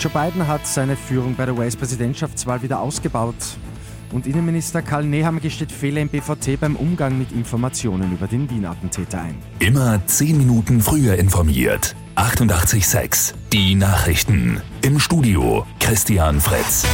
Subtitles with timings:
[0.00, 3.34] Joe Biden hat seine Führung bei der US-Präsidentschaftswahl wieder ausgebaut.
[4.12, 9.20] Und Innenminister Karl Nehammer gesteht Fehler im BVT beim Umgang mit Informationen über den Wien-Attentäter
[9.20, 9.36] ein.
[9.58, 11.94] Immer zehn Minuten früher informiert.
[12.16, 14.62] 88.6 Die Nachrichten.
[14.80, 16.86] Im Studio Christian Fritz.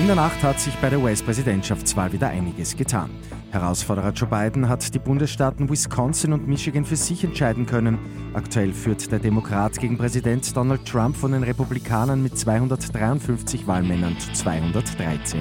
[0.00, 3.10] In der Nacht hat sich bei der US-Präsidentschaftswahl wieder einiges getan.
[3.50, 7.98] Herausforderer Joe Biden hat die Bundesstaaten Wisconsin und Michigan für sich entscheiden können.
[8.32, 14.32] Aktuell führt der Demokrat gegen Präsident Donald Trump von den Republikanern mit 253 Wahlmännern zu
[14.32, 15.40] 213.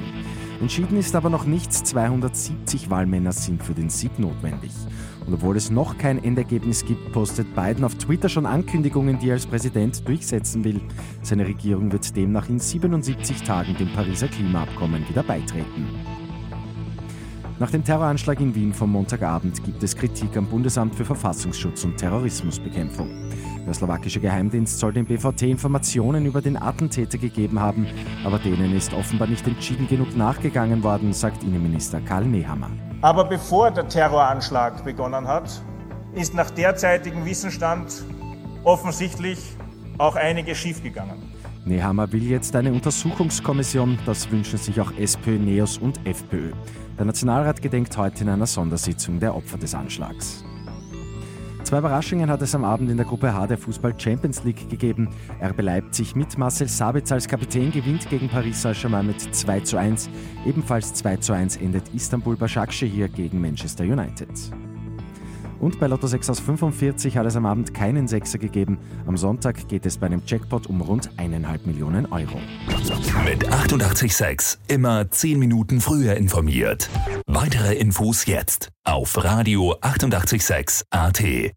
[0.60, 4.72] Entschieden ist aber noch nichts, 270 Wahlmänner sind für den Sieg notwendig.
[5.28, 9.36] Und obwohl es noch kein Endergebnis gibt, postet Biden auf Twitter schon Ankündigungen, die er
[9.36, 10.82] als Präsident durchsetzen will.
[11.22, 15.88] Seine Regierung wird demnach in 77 Tagen dem Pariser Klimaabkommen wieder beitreten.
[17.60, 21.98] Nach dem Terroranschlag in Wien vom Montagabend gibt es Kritik am Bundesamt für Verfassungsschutz und
[21.98, 23.10] Terrorismusbekämpfung.
[23.66, 27.86] Der slowakische Geheimdienst soll dem BVT Informationen über den Attentäter gegeben haben,
[28.24, 32.72] aber denen ist offenbar nicht entschieden genug nachgegangen worden, sagt Innenminister Karl Nehammer.
[33.02, 35.62] Aber bevor der Terroranschlag begonnen hat,
[36.14, 38.06] ist nach derzeitigem Wissensstand
[38.64, 39.58] offensichtlich
[39.98, 41.39] auch einiges schiefgegangen.
[41.70, 46.52] Nehammer will jetzt eine Untersuchungskommission, das wünschen sich auch SPÖ, NEOS und FPÖ.
[46.98, 50.44] Der Nationalrat gedenkt heute in einer Sondersitzung der Opfer des Anschlags.
[51.64, 55.10] Zwei Überraschungen hat es am Abend in der Gruppe H der Fußball Champions League gegeben.
[55.42, 60.10] RB Leipzig mit Marcel Sabitz als Kapitän gewinnt gegen Paris Saint-Germain mit 2 zu 1.
[60.48, 64.30] Ebenfalls 2 zu 1 endet Istanbul Başakşehir gegen Manchester United.
[65.60, 68.78] Und bei Lotto 6 aus 45 hat es am Abend keinen Sechser gegeben.
[69.06, 72.40] Am Sonntag geht es bei einem Jackpot um rund 1,5 Millionen Euro.
[73.26, 76.90] Mit 886 immer 10 Minuten früher informiert.
[77.28, 81.52] Weitere Infos jetzt auf Radio 886 AT.